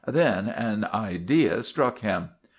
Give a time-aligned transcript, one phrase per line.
[0.07, 2.29] Then an idea struck him.